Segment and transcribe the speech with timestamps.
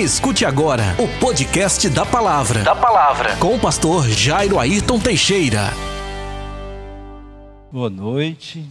[0.00, 2.62] Escute agora o podcast da Palavra.
[2.62, 3.36] Da Palavra.
[3.36, 5.68] Com o pastor Jairo Ayrton Teixeira.
[7.70, 8.66] Boa noite.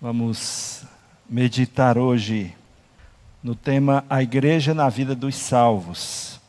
[0.00, 0.84] Vamos
[1.28, 2.54] meditar hoje
[3.42, 6.40] no tema A Igreja na Vida dos Salvos.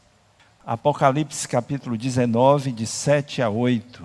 [0.63, 4.03] Apocalipse capítulo 19, de 7 a 8.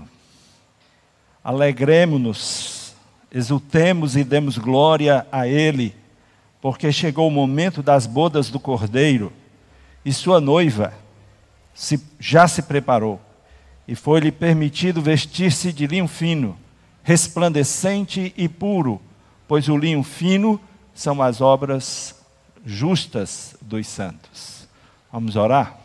[1.45, 2.95] Alegremos-nos,
[3.31, 5.95] exultemos e demos glória a Ele
[6.59, 9.31] porque chegou o momento das bodas do cordeiro
[10.05, 10.93] e sua noiva
[11.75, 13.21] se, já se preparou,
[13.87, 16.57] e foi-lhe permitido vestir-se de linho fino,
[17.03, 19.01] resplandecente e puro,
[19.49, 20.61] pois o linho fino
[20.95, 22.15] são as obras
[22.65, 24.69] justas dos santos.
[25.13, 25.79] Vamos orar?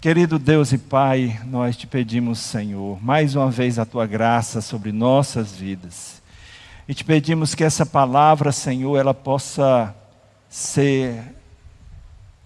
[0.00, 4.90] Querido Deus e Pai, nós te pedimos, Senhor, mais uma vez a tua graça sobre
[4.90, 6.20] nossas vidas.
[6.88, 9.94] E te pedimos que essa palavra, Senhor, ela possa
[10.48, 11.22] ser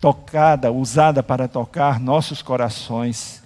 [0.06, 3.42] tocada, usada para tocar nossos corações,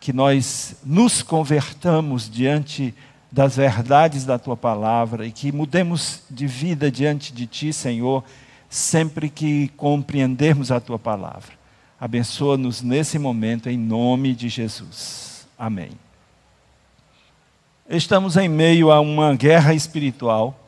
[0.00, 2.94] que nós nos convertamos diante
[3.30, 8.24] das verdades da tua palavra e que mudemos de vida diante de ti, Senhor,
[8.70, 11.52] sempre que compreendermos a tua palavra.
[12.00, 15.46] Abençoa-nos nesse momento, em nome de Jesus.
[15.58, 15.90] Amém.
[17.86, 20.58] Estamos em meio a uma guerra espiritual,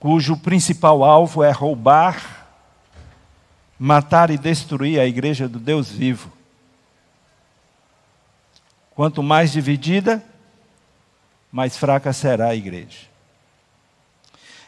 [0.00, 2.37] cujo principal alvo é roubar,
[3.78, 6.32] matar e destruir a igreja do Deus vivo.
[8.94, 10.22] Quanto mais dividida,
[11.52, 13.06] mais fraca será a igreja.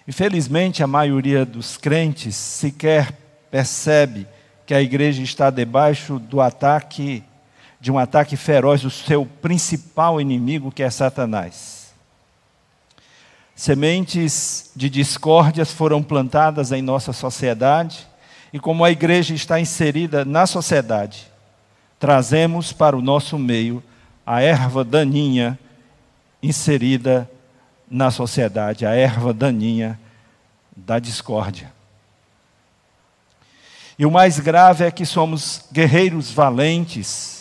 [0.07, 3.13] Infelizmente, a maioria dos crentes sequer
[3.51, 4.27] percebe
[4.65, 7.25] que a igreja está debaixo do ataque
[7.81, 11.95] de um ataque feroz do seu principal inimigo, que é Satanás.
[13.57, 18.07] Sementes de discórdias foram plantadas em nossa sociedade,
[18.53, 21.27] e como a igreja está inserida na sociedade,
[21.99, 23.83] trazemos para o nosso meio
[24.27, 25.59] a erva daninha
[26.43, 27.31] inserida
[27.91, 29.99] na sociedade, a erva daninha
[30.75, 31.73] da discórdia.
[33.99, 37.41] E o mais grave é que somos guerreiros valentes,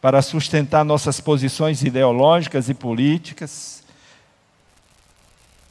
[0.00, 3.82] para sustentar nossas posições ideológicas e políticas,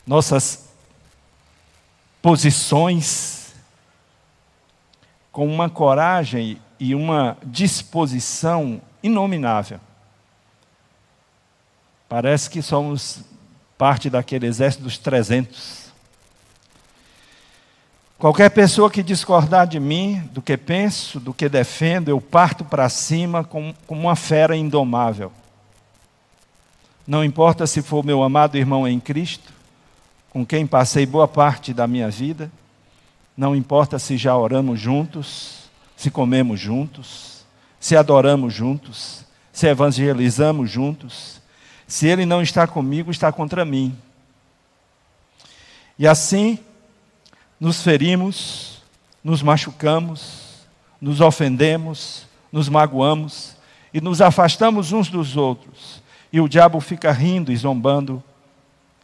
[0.06, 0.70] nossas
[2.22, 3.39] posições,
[5.32, 9.80] com uma coragem e uma disposição inominável.
[12.08, 13.24] Parece que somos
[13.78, 15.90] parte daquele exército dos 300
[18.20, 22.90] Qualquer pessoa que discordar de mim, do que penso, do que defendo, eu parto para
[22.90, 25.32] cima como, uma fera indomável.
[27.08, 29.54] Não importa se for meu amado irmão em Cristo,
[30.30, 32.52] com quem passei boa parte da minha vida,
[33.40, 37.46] não importa se já oramos juntos, se comemos juntos,
[37.80, 39.24] se adoramos juntos,
[39.54, 41.42] se evangelizamos juntos,
[41.88, 43.98] se ele não está comigo, está contra mim.
[45.98, 46.60] E assim,
[47.58, 48.82] nos ferimos,
[49.24, 50.68] nos machucamos,
[51.00, 53.56] nos ofendemos, nos magoamos
[53.94, 56.04] e nos afastamos uns dos outros.
[56.30, 58.22] E o diabo fica rindo e zombando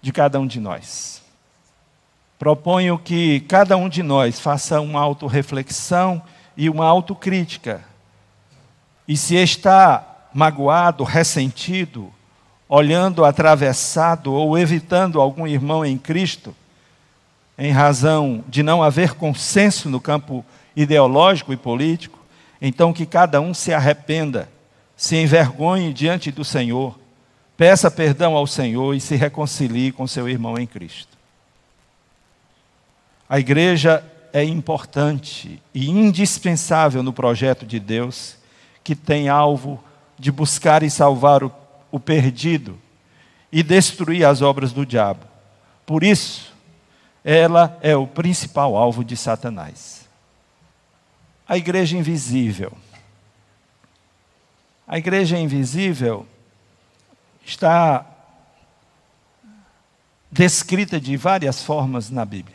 [0.01, 1.23] de cada um de nós.
[2.37, 6.21] Proponho que cada um de nós faça uma autorreflexão
[6.57, 7.83] e uma autocrítica.
[9.07, 12.11] E se está magoado, ressentido,
[12.67, 16.53] olhando atravessado ou evitando algum irmão em Cristo,
[17.57, 20.43] em razão de não haver consenso no campo
[20.75, 22.19] ideológico e político,
[22.61, 24.49] então que cada um se arrependa,
[24.97, 26.99] se envergonhe diante do Senhor,
[27.55, 31.14] peça perdão ao Senhor e se reconcilie com seu irmão em Cristo.
[33.27, 38.37] A igreja é importante e indispensável no projeto de Deus,
[38.83, 39.83] que tem alvo
[40.17, 41.51] de buscar e salvar o,
[41.91, 42.79] o perdido
[43.51, 45.25] e destruir as obras do diabo.
[45.85, 46.53] Por isso,
[47.23, 50.07] ela é o principal alvo de Satanás.
[51.47, 52.73] A igreja invisível.
[54.87, 56.27] A igreja invisível
[57.43, 58.05] está
[60.31, 62.54] descrita de várias formas na Bíblia.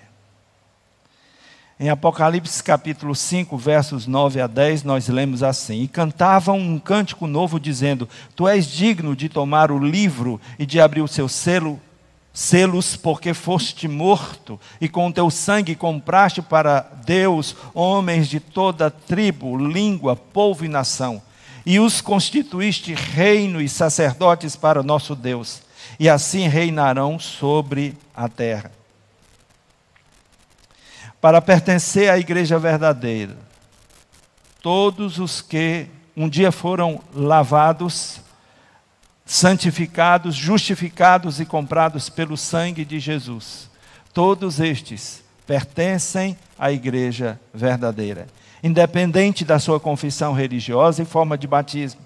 [1.83, 7.27] Em Apocalipse capítulo 5, versos 9 a 10, nós lemos assim: E cantavam um cântico
[7.27, 8.07] novo, dizendo:
[8.37, 11.81] Tu és digno de tomar o livro e de abrir o seu selo
[12.35, 19.57] selos, porque foste morto, e com teu sangue compraste para Deus homens de toda tribo,
[19.57, 21.23] língua, povo e nação,
[21.65, 25.63] e os constituíste reino e sacerdotes para nosso Deus,
[25.99, 28.80] e assim reinarão sobre a terra.
[31.21, 33.37] Para pertencer à igreja verdadeira,
[34.63, 35.87] todos os que
[36.17, 38.21] um dia foram lavados,
[39.25, 43.71] santificados, justificados e comprados pelo sangue de Jesus,
[44.13, 48.27] todos estes pertencem à igreja verdadeira,
[48.63, 52.01] independente da sua confissão religiosa e forma de batismo.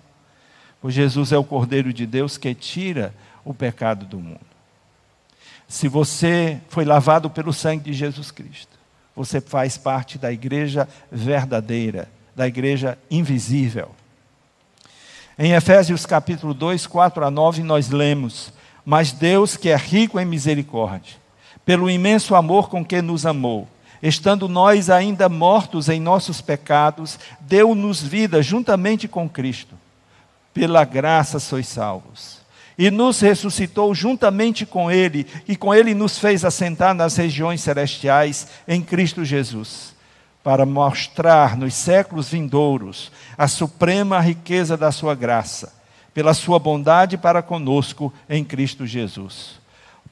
[0.81, 3.14] Pois Jesus é o Cordeiro de Deus que tira
[3.44, 4.40] o pecado do mundo.
[5.67, 8.78] Se você foi lavado pelo sangue de Jesus Cristo,
[9.14, 13.90] você faz parte da igreja verdadeira, da igreja invisível.
[15.38, 18.52] Em Efésios capítulo 2, 4 a 9, nós lemos:
[18.84, 21.16] Mas Deus, que é rico em misericórdia,
[21.64, 23.69] pelo imenso amor com que nos amou,
[24.02, 29.75] estando nós ainda mortos em nossos pecados, deu-nos vida juntamente com Cristo.
[30.52, 32.44] Pela graça sois salvos
[32.76, 38.48] e nos ressuscitou juntamente com Ele, e com Ele nos fez assentar nas regiões celestiais
[38.66, 39.94] em Cristo Jesus,
[40.42, 45.72] para mostrar nos séculos vindouros a suprema riqueza da Sua graça,
[46.12, 49.62] pela Sua bondade para conosco em Cristo Jesus.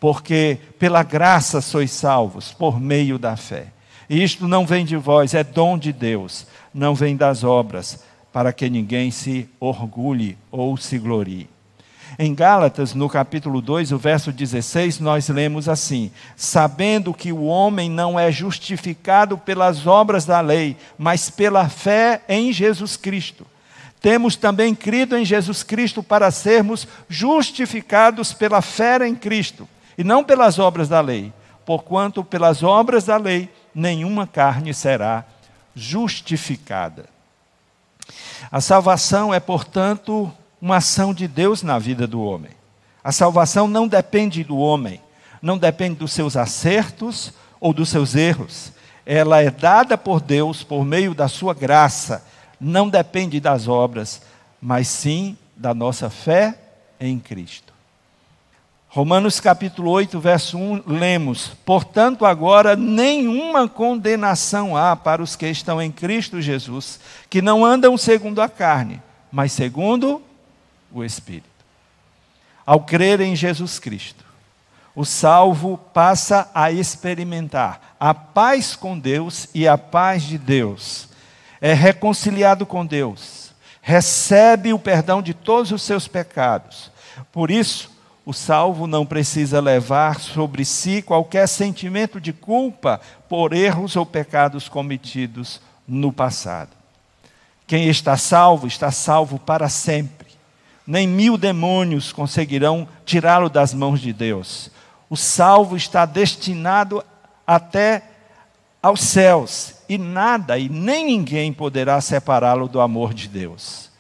[0.01, 3.67] Porque pela graça sois salvos, por meio da fé.
[4.11, 8.53] E isto não vem de vós, é dom de Deus, não vem das obras, para
[8.53, 11.49] que ninguém se orgulhe ou se glorie.
[12.19, 17.89] Em Gálatas, no capítulo 2, o verso 16, nós lemos assim: Sabendo que o homem
[17.89, 23.47] não é justificado pelas obras da lei, mas pela fé em Jesus Cristo.
[24.01, 30.25] Temos também crido em Jesus Cristo para sermos justificados pela fé em Cristo, e não
[30.25, 31.33] pelas obras da lei,
[31.65, 35.25] porquanto pelas obras da lei nenhuma carne será
[35.75, 37.07] justificada.
[38.51, 40.31] A salvação é, portanto,
[40.63, 42.53] uma ação de Deus na vida do homem.
[43.03, 45.01] A salvação não depende do homem,
[45.43, 48.71] não depende dos seus acertos ou dos seus erros.
[49.05, 52.25] Ela é dada por Deus por meio da sua graça,
[52.61, 54.23] não depende das obras,
[54.61, 56.57] mas sim da nossa fé
[57.01, 57.73] em Cristo.
[58.89, 65.83] Romanos capítulo 8, verso 1, lemos: Portanto, agora nenhuma condenação há para os que estão
[65.83, 70.23] em Cristo Jesus, que não andam segundo a carne, mas segundo
[70.93, 71.49] o Espírito.
[72.65, 74.25] Ao crer em Jesus Cristo,
[74.95, 81.09] o salvo passa a experimentar a paz com Deus e a paz de Deus.
[81.61, 86.91] É reconciliado com Deus, recebe o perdão de todos os seus pecados.
[87.31, 87.91] Por isso,
[88.25, 94.69] o salvo não precisa levar sobre si qualquer sentimento de culpa por erros ou pecados
[94.69, 96.71] cometidos no passado.
[97.67, 100.22] Quem está salvo, está salvo para sempre
[100.87, 104.71] nem mil demônios conseguirão tirá-lo das mãos de Deus.
[105.09, 107.05] O salvo está destinado
[107.47, 108.03] até
[108.83, 113.91] aos céus, e nada e nem ninguém poderá separá-lo do amor de Deus.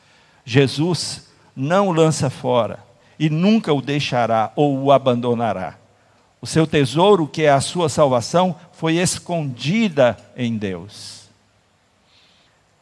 [0.45, 2.81] Jesus não o lança fora
[3.17, 5.77] e nunca o deixará ou o abandonará.
[6.41, 11.29] O seu tesouro, que é a sua salvação, foi escondida em Deus.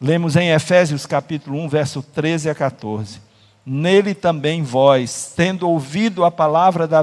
[0.00, 3.29] Lemos em Efésios capítulo 1, verso 13 a 14
[3.64, 7.02] nele também vós, tendo ouvido a palavra da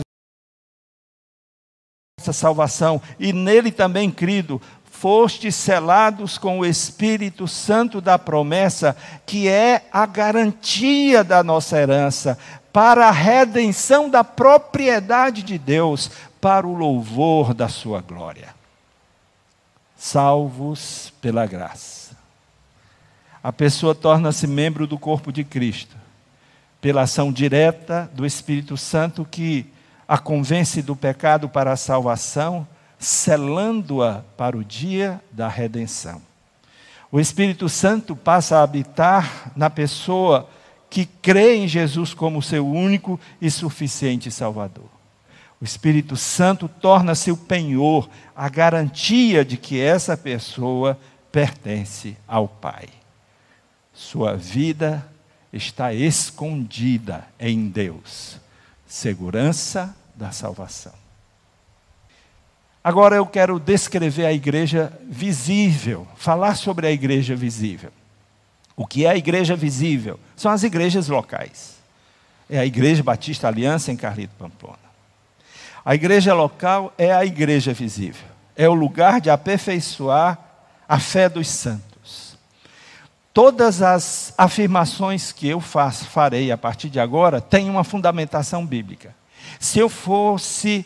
[2.19, 9.47] vossa salvação, e nele também crido, fostes selados com o Espírito Santo da promessa, que
[9.47, 12.37] é a garantia da nossa herança,
[12.73, 18.55] para a redenção da propriedade de Deus, para o louvor da sua glória.
[19.95, 22.15] Salvos pela graça.
[23.43, 25.95] A pessoa torna-se membro do corpo de Cristo
[26.87, 29.65] pela ação direta do Espírito Santo que
[30.07, 32.65] a convence do pecado para a salvação,
[32.97, 36.21] selando-a para o dia da redenção.
[37.11, 40.49] O Espírito Santo passa a habitar na pessoa
[40.89, 44.89] que crê em Jesus como seu único e suficiente Salvador.
[45.59, 50.97] O Espírito Santo torna-se o penhor, a garantia de que essa pessoa
[51.33, 52.87] pertence ao Pai.
[53.93, 55.05] Sua vida
[55.57, 58.39] está escondida em Deus
[58.87, 60.93] segurança da salvação.
[62.83, 67.91] Agora eu quero descrever a igreja visível, falar sobre a igreja visível.
[68.75, 70.17] O que é a igreja visível?
[70.37, 71.75] São as igrejas locais.
[72.49, 74.77] É a Igreja Batista Aliança em Carlito Pamplona.
[75.83, 78.25] A igreja local é a igreja visível.
[78.55, 80.39] É o lugar de aperfeiçoar
[80.87, 81.96] a fé dos santos
[83.37, 89.13] todas as afirmações que eu faço, farei a partir de agora têm uma fundamentação bíblica.
[89.59, 90.83] Se eu fosse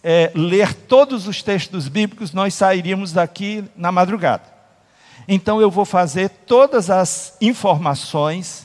[0.00, 4.44] é, ler todos os textos bíblicos, nós sairíamos daqui na madrugada.
[5.26, 8.64] Então eu vou fazer todas as informações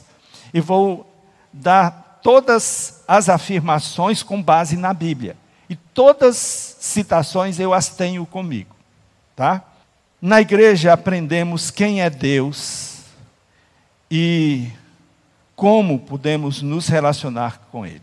[0.54, 1.04] e vou
[1.52, 5.36] dar todas as afirmações com base na Bíblia.
[5.68, 8.76] E todas citações eu as tenho comigo,
[9.34, 9.64] tá?
[10.22, 12.97] Na igreja aprendemos quem é Deus
[14.10, 14.70] e
[15.54, 18.00] como podemos nos relacionar com Ele.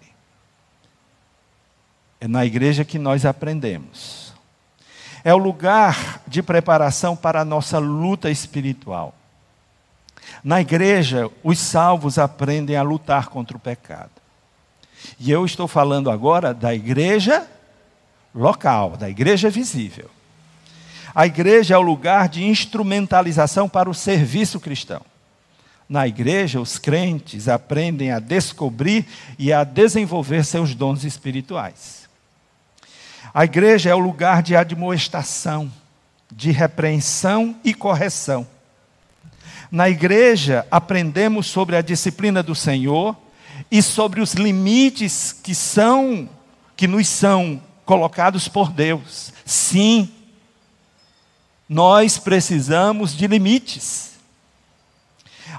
[2.19, 4.33] É na igreja que nós aprendemos.
[5.23, 9.13] É o lugar de preparação para a nossa luta espiritual.
[10.43, 14.11] Na igreja, os salvos aprendem a lutar contra o pecado.
[15.19, 17.47] E eu estou falando agora da igreja
[18.33, 20.09] local, da igreja visível.
[21.13, 25.01] A igreja é o lugar de instrumentalização para o serviço cristão.
[25.87, 29.05] Na igreja, os crentes aprendem a descobrir
[29.37, 32.09] e a desenvolver seus dons espirituais.
[33.33, 35.71] A igreja é o lugar de admoestação,
[36.31, 38.47] de repreensão e correção.
[39.69, 43.15] Na igreja, aprendemos sobre a disciplina do Senhor
[43.69, 46.29] e sobre os limites que são
[46.75, 49.31] que nos são colocados por Deus.
[49.45, 50.09] Sim,
[51.69, 54.14] nós precisamos de limites.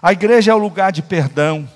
[0.02, 1.68] A igreja é o lugar de perdão.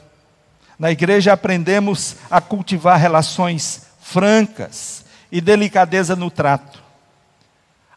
[0.78, 6.82] Na igreja aprendemos a cultivar relações francas e delicadeza no trato.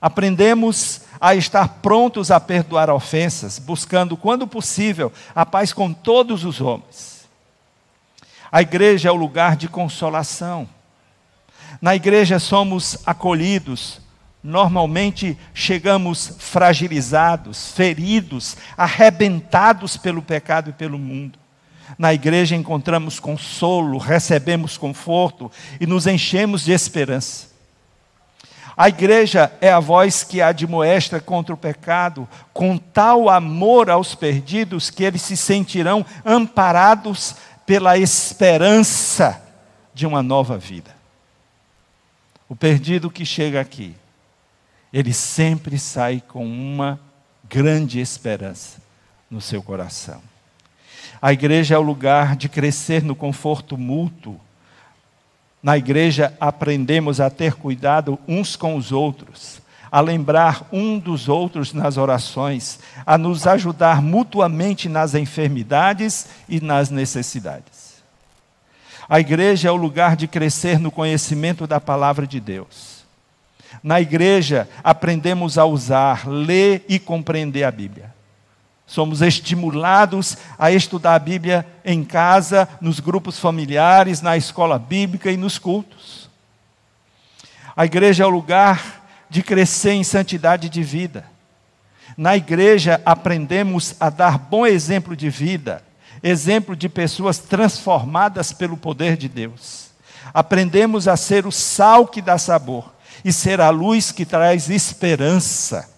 [0.01, 6.59] Aprendemos a estar prontos a perdoar ofensas, buscando, quando possível, a paz com todos os
[6.59, 7.25] homens.
[8.51, 10.67] A igreja é o lugar de consolação.
[11.81, 14.01] Na igreja somos acolhidos,
[14.43, 21.39] normalmente chegamos fragilizados, feridos, arrebentados pelo pecado e pelo mundo.
[21.97, 27.53] Na igreja encontramos consolo, recebemos conforto e nos enchemos de esperança.
[28.75, 34.89] A igreja é a voz que admoesta contra o pecado, com tal amor aos perdidos
[34.89, 37.35] que eles se sentirão amparados
[37.67, 39.41] pela esperança
[39.93, 40.91] de uma nova vida.
[42.49, 43.95] O perdido que chega aqui,
[44.93, 46.99] ele sempre sai com uma
[47.49, 48.79] grande esperança
[49.29, 50.21] no seu coração.
[51.19, 54.39] A igreja é o lugar de crescer no conforto mútuo.
[55.63, 59.59] Na igreja aprendemos a ter cuidado uns com os outros,
[59.91, 66.91] a lembrar um dos outros nas orações, a nos ajudar mutuamente nas enfermidades e nas
[66.91, 68.03] necessidades.
[69.09, 72.92] A igreja é o lugar de crescer no conhecimento da palavra de Deus.
[73.81, 78.13] Na igreja, aprendemos a usar, ler e compreender a Bíblia.
[78.85, 85.37] Somos estimulados a estudar a Bíblia em casa, nos grupos familiares, na escola bíblica e
[85.37, 86.29] nos cultos.
[87.75, 91.25] A igreja é o lugar de crescer em santidade de vida.
[92.15, 95.81] Na igreja, aprendemos a dar bom exemplo de vida
[96.23, 99.89] exemplo de pessoas transformadas pelo poder de Deus.
[100.33, 105.89] Aprendemos a ser o sal que dá sabor e ser a luz que traz esperança.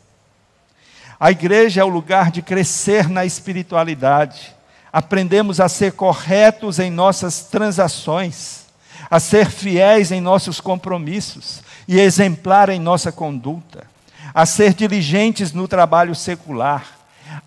[1.20, 4.54] A igreja é o lugar de crescer na espiritualidade.
[4.92, 8.66] Aprendemos a ser corretos em nossas transações,
[9.10, 13.86] a ser fiéis em nossos compromissos e exemplar em nossa conduta,
[14.34, 16.86] a ser diligentes no trabalho secular,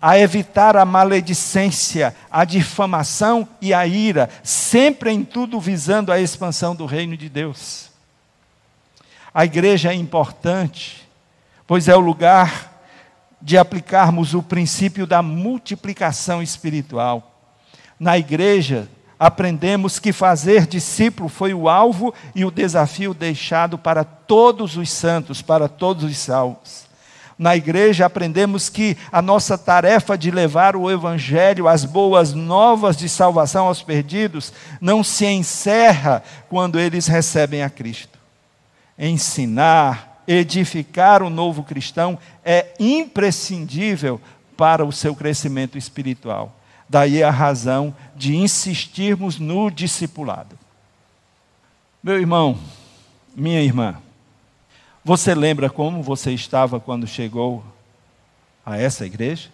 [0.01, 6.75] a evitar a maledicência, a difamação e a ira, sempre em tudo visando a expansão
[6.75, 7.88] do reino de Deus.
[9.33, 11.07] A igreja é importante,
[11.67, 12.81] pois é o lugar
[13.41, 17.41] de aplicarmos o princípio da multiplicação espiritual.
[17.99, 24.77] Na igreja, aprendemos que fazer discípulo foi o alvo e o desafio deixado para todos
[24.77, 26.89] os santos, para todos os salvos
[27.39, 33.07] na igreja aprendemos que a nossa tarefa de levar o Evangelho, as boas novas de
[33.07, 38.18] salvação aos perdidos, não se encerra quando eles recebem a Cristo.
[38.99, 44.19] Ensinar, edificar o novo cristão é imprescindível
[44.57, 46.55] para o seu crescimento espiritual.
[46.87, 50.57] Daí a razão de insistirmos no discipulado.
[52.03, 52.59] Meu irmão,
[53.35, 53.97] minha irmã,
[55.03, 57.63] você lembra como você estava quando chegou
[58.65, 59.49] a essa igreja?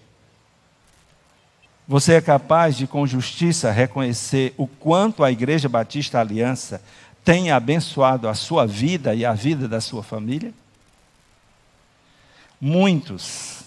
[1.87, 6.81] Você é capaz de, com justiça, reconhecer o quanto a Igreja Batista Aliança
[7.25, 10.53] tem abençoado a sua vida e a vida da sua família?
[12.61, 13.63] Muitos,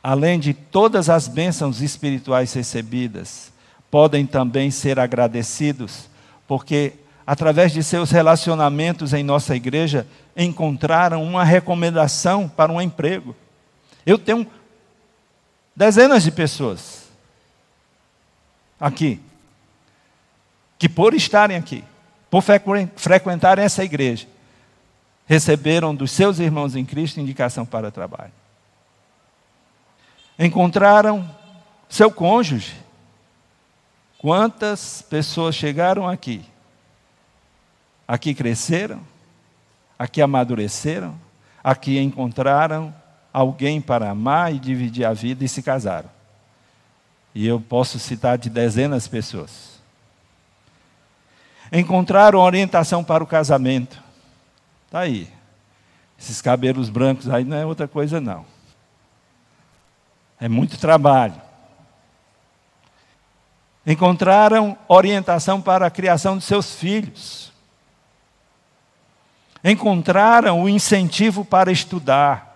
[0.00, 3.52] além de todas as bênçãos espirituais recebidas,
[3.90, 6.08] podem também ser agradecidos,
[6.46, 6.94] porque
[7.26, 13.34] através de seus relacionamentos em nossa igreja, encontraram uma recomendação para um emprego.
[14.04, 14.46] Eu tenho
[15.74, 17.08] dezenas de pessoas
[18.78, 19.20] aqui
[20.78, 21.82] que, por estarem aqui,
[22.34, 22.42] por
[22.96, 24.26] frequentarem essa igreja,
[25.26, 28.32] receberam dos seus irmãos em Cristo indicação para trabalho.
[30.36, 31.28] Encontraram
[31.88, 32.74] seu cônjuge.
[34.18, 36.44] Quantas pessoas chegaram aqui?
[38.08, 39.00] Aqui cresceram,
[39.98, 41.14] aqui amadureceram,
[41.62, 42.92] aqui encontraram
[43.32, 46.10] alguém para amar e dividir a vida e se casaram.
[47.34, 49.73] E eu posso citar de dezenas de pessoas.
[51.72, 54.02] Encontraram orientação para o casamento.
[54.86, 55.28] Está aí.
[56.18, 58.46] Esses cabelos brancos aí não é outra coisa, não.
[60.40, 61.40] É muito trabalho.
[63.86, 67.52] Encontraram orientação para a criação de seus filhos.
[69.62, 72.54] Encontraram o incentivo para estudar.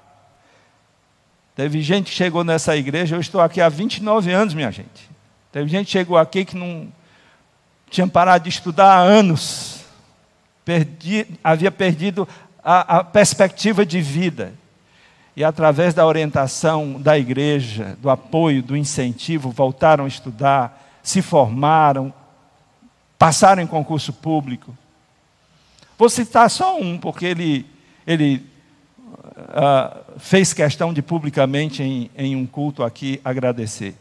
[1.55, 5.11] Teve gente que chegou nessa igreja, eu estou aqui há 29 anos, minha gente.
[5.51, 6.93] Teve gente que chegou aqui que não
[7.91, 9.85] tinha parado de estudar há anos.
[10.65, 12.29] Perdi, havia perdido
[12.63, 14.53] a, a perspectiva de vida.
[15.35, 22.13] E através da orientação da igreja, do apoio, do incentivo, voltaram a estudar, se formaram,
[23.19, 24.77] passaram em concurso público.
[25.97, 27.67] Vou citar só um, porque ele,
[28.07, 28.45] ele
[29.09, 33.95] uh, fez questão de publicamente em, em um culto aqui agradecer.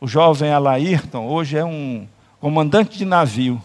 [0.00, 2.06] O jovem Alairton hoje é um
[2.40, 3.62] comandante de navio.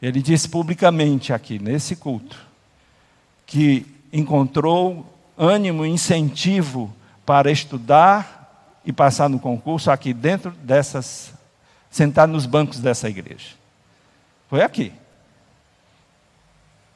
[0.00, 2.38] Ele disse publicamente aqui, nesse culto,
[3.46, 5.04] que encontrou
[5.36, 6.94] ânimo e incentivo
[7.26, 11.32] para estudar e passar no concurso aqui dentro dessas,
[11.90, 13.56] sentado nos bancos dessa igreja.
[14.48, 14.92] Foi aqui.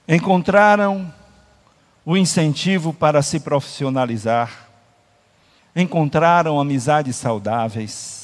[0.09, 1.13] Encontraram
[2.05, 4.69] o incentivo para se profissionalizar,
[5.75, 8.22] encontraram amizades saudáveis,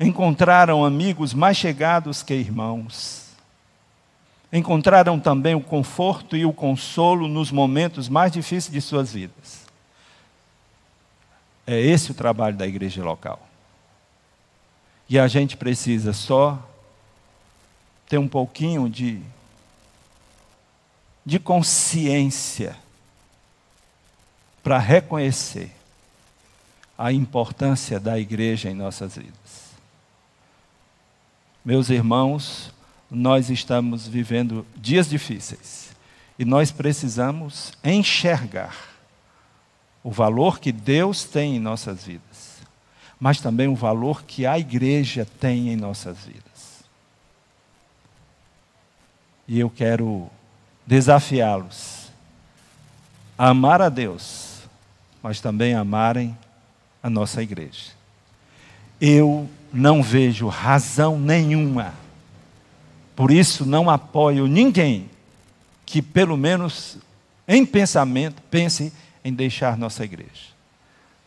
[0.00, 3.26] encontraram amigos mais chegados que irmãos,
[4.50, 9.66] encontraram também o conforto e o consolo nos momentos mais difíceis de suas vidas.
[11.66, 13.46] É esse o trabalho da igreja local.
[15.08, 16.58] E a gente precisa só
[18.08, 19.20] ter um pouquinho de,
[21.24, 22.76] de consciência
[24.62, 25.70] para reconhecer
[26.96, 29.69] a importância da igreja em nossas vidas.
[31.62, 32.72] Meus irmãos,
[33.10, 35.90] nós estamos vivendo dias difíceis
[36.38, 38.74] e nós precisamos enxergar
[40.02, 42.62] o valor que Deus tem em nossas vidas,
[43.18, 46.82] mas também o valor que a igreja tem em nossas vidas.
[49.46, 50.30] E eu quero
[50.86, 52.10] desafiá-los
[53.36, 54.62] a amar a Deus,
[55.22, 56.36] mas também amarem
[57.02, 57.90] a nossa igreja.
[58.98, 61.94] Eu não vejo razão nenhuma
[63.20, 65.10] por isso, não apoio ninguém
[65.84, 66.96] que, pelo menos
[67.46, 68.90] em pensamento, pense
[69.22, 70.54] em deixar nossa igreja.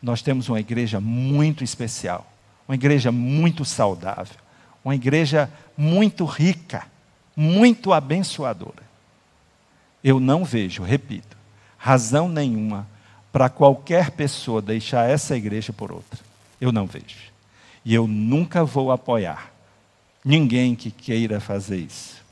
[0.02, 2.26] Nós temos uma igreja muito especial,
[2.68, 4.38] uma igreja muito saudável,
[4.84, 6.88] uma igreja muito rica,
[7.36, 8.82] muito abençoadora.
[10.04, 11.38] Eu não vejo, repito,
[11.78, 12.88] razão nenhuma
[13.32, 16.20] para qualquer pessoa deixar essa igreja por outra.
[16.60, 17.33] Eu não vejo.
[17.86, 19.52] E eu nunca vou apoiar
[20.24, 22.24] ninguém que queira fazer isso,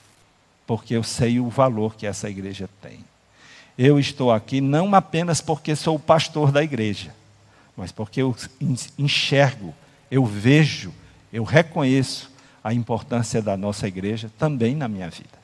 [0.66, 3.04] porque eu sei o valor que essa igreja tem.
[3.78, 7.14] Eu estou aqui não apenas porque sou o pastor da igreja,
[7.76, 8.36] mas porque eu
[8.98, 9.74] enxergo,
[10.10, 10.94] eu vejo,
[11.34, 12.32] eu reconheço
[12.64, 15.42] a importância da nossa igreja também na minha vida.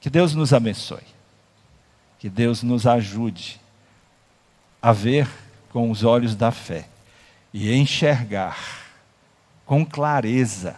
[0.00, 1.04] Que Deus nos abençoe.
[2.18, 3.60] Que Deus nos ajude
[4.82, 5.28] a ver
[5.72, 6.89] com os olhos da fé
[7.52, 8.58] e enxergar
[9.66, 10.76] com clareza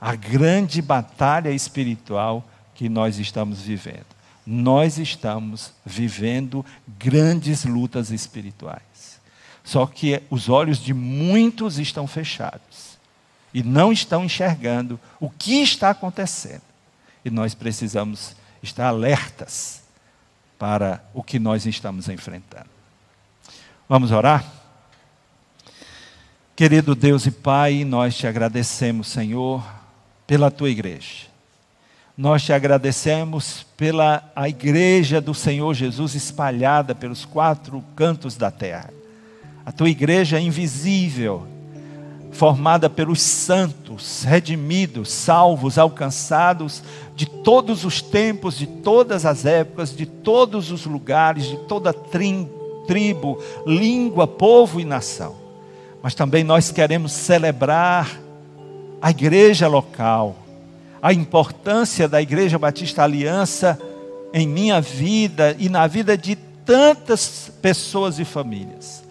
[0.00, 2.44] a grande batalha espiritual
[2.74, 4.06] que nós estamos vivendo.
[4.46, 6.64] Nós estamos vivendo
[6.98, 9.20] grandes lutas espirituais.
[9.62, 12.98] Só que os olhos de muitos estão fechados
[13.52, 16.62] e não estão enxergando o que está acontecendo.
[17.24, 19.82] E nós precisamos estar alertas
[20.58, 22.70] para o que nós estamos enfrentando.
[23.88, 24.59] Vamos orar?
[26.60, 29.64] Querido Deus e Pai, nós te agradecemos, Senhor
[30.26, 31.24] pela tua igreja.
[32.14, 38.92] Nós te agradecemos pela a igreja do Senhor Jesus espalhada pelos quatro cantos da terra.
[39.64, 41.46] A tua igreja é invisível,
[42.30, 46.82] formada pelos santos, redimidos, salvos, alcançados
[47.16, 53.42] de todos os tempos, de todas as épocas, de todos os lugares, de toda tribo,
[53.66, 55.39] língua, povo e nação.
[56.02, 58.18] Mas também nós queremos celebrar
[59.00, 60.36] a igreja local,
[61.00, 63.80] a importância da Igreja Batista Aliança
[64.32, 69.02] em minha vida e na vida de tantas pessoas e famílias.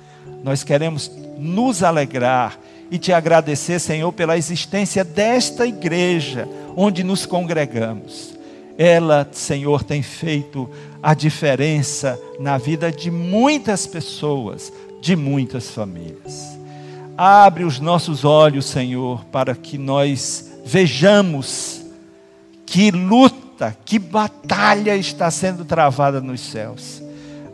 [0.44, 2.58] Nós queremos nos alegrar
[2.92, 8.38] e te agradecer, Senhor, pela existência desta igreja onde nos congregamos.
[8.78, 10.70] Ela, Senhor, tem feito
[11.04, 14.72] a diferença na vida de muitas pessoas,
[15.02, 16.59] de muitas famílias.
[17.22, 21.82] Abre os nossos olhos, Senhor, para que nós vejamos
[22.66, 27.04] que luta, que batalha está sendo travada nos céus.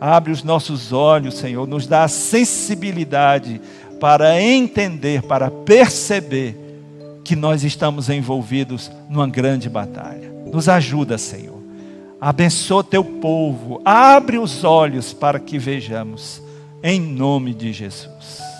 [0.00, 3.60] Abre os nossos olhos, Senhor, nos dá a sensibilidade
[3.98, 6.56] para entender, para perceber
[7.24, 10.32] que nós estamos envolvidos numa grande batalha.
[10.52, 11.60] Nos ajuda, Senhor.
[12.20, 13.82] Abençoa teu povo.
[13.84, 16.40] Abre os olhos para que vejamos.
[16.84, 18.55] Em nome de Jesus.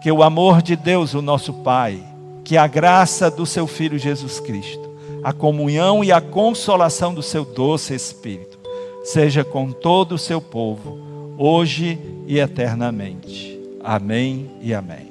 [0.00, 2.02] Que o amor de Deus, o nosso Pai,
[2.42, 4.88] que a graça do seu Filho Jesus Cristo,
[5.22, 8.58] a comunhão e a consolação do seu doce Espírito,
[9.04, 10.98] seja com todo o seu povo,
[11.36, 13.58] hoje e eternamente.
[13.82, 15.08] Amém e amém.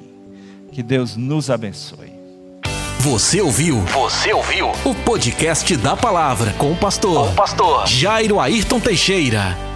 [0.72, 2.12] Que Deus nos abençoe.
[2.98, 3.80] Você ouviu?
[3.86, 4.70] Você ouviu?
[4.84, 9.69] O podcast da palavra com o pastor, com o pastor Jairo Ayrton Teixeira.